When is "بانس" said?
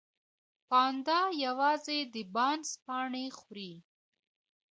2.33-2.69